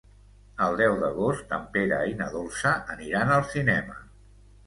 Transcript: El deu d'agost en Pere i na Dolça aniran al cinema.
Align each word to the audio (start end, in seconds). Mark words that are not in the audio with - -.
El 0.67 0.77
deu 0.77 0.95
d'agost 1.01 1.53
en 1.57 1.67
Pere 1.75 1.99
i 2.13 2.17
na 2.21 2.31
Dolça 2.37 2.73
aniran 2.95 3.35
al 3.35 3.47
cinema. 3.53 3.99